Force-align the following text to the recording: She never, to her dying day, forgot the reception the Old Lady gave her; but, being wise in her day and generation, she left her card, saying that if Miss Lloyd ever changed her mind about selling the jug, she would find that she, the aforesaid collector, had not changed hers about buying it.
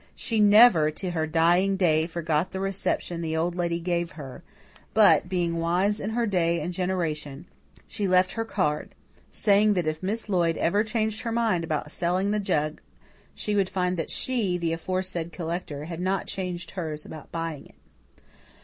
She 0.15 0.39
never, 0.39 0.89
to 0.89 1.11
her 1.11 1.27
dying 1.27 1.77
day, 1.77 2.07
forgot 2.07 2.49
the 2.53 2.59
reception 2.59 3.21
the 3.21 3.37
Old 3.37 3.53
Lady 3.53 3.79
gave 3.79 4.13
her; 4.13 4.41
but, 4.95 5.29
being 5.29 5.57
wise 5.59 5.99
in 5.99 6.09
her 6.09 6.25
day 6.25 6.59
and 6.59 6.73
generation, 6.73 7.45
she 7.87 8.07
left 8.07 8.31
her 8.31 8.43
card, 8.43 8.95
saying 9.29 9.75
that 9.75 9.85
if 9.85 10.01
Miss 10.01 10.27
Lloyd 10.27 10.57
ever 10.57 10.83
changed 10.83 11.21
her 11.21 11.31
mind 11.31 11.63
about 11.63 11.91
selling 11.91 12.31
the 12.31 12.39
jug, 12.39 12.81
she 13.35 13.53
would 13.53 13.69
find 13.69 13.95
that 13.97 14.09
she, 14.09 14.57
the 14.57 14.73
aforesaid 14.73 15.31
collector, 15.31 15.85
had 15.85 15.99
not 15.99 16.25
changed 16.25 16.71
hers 16.71 17.05
about 17.05 17.31
buying 17.31 17.67
it. 17.67 18.23